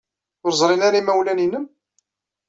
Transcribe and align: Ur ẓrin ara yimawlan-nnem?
Ur 0.45 0.53
ẓrin 0.59 0.85
ara 0.87 0.99
yimawlan-nnem? 0.99 1.65